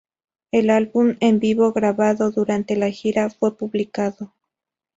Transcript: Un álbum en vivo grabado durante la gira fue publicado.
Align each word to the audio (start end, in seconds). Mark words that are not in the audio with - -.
Un 0.51 0.71
álbum 0.71 1.15
en 1.19 1.39
vivo 1.39 1.73
grabado 1.73 2.31
durante 2.31 2.75
la 2.75 2.89
gira 2.89 3.29
fue 3.29 3.55
publicado. 3.55 4.33